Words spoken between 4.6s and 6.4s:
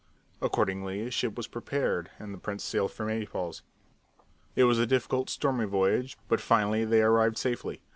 was a difficult, stormy voyage,